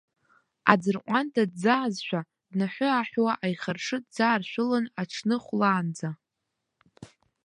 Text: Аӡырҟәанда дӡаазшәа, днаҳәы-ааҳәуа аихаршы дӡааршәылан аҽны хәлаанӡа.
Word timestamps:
Аӡырҟәанда 0.71 1.43
дӡаазшәа, 1.51 2.21
днаҳәы-ааҳәуа 2.49 3.31
аихаршы 3.45 3.97
дӡааршәылан 4.03 4.85
аҽны 5.01 5.35
хәлаанӡа. 5.43 6.09